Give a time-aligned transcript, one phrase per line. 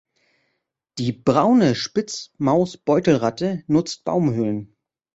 [0.97, 4.75] Die Braune Spitzmausbeutelratte nutzt Baumhöhlen.